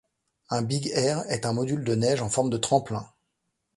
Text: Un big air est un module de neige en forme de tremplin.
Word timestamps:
Un 0.49 0.63
big 0.63 0.87
air 0.95 1.23
est 1.29 1.45
un 1.45 1.53
module 1.53 1.83
de 1.83 1.93
neige 1.93 2.23
en 2.23 2.29
forme 2.31 2.49
de 2.49 2.57
tremplin. 2.57 3.05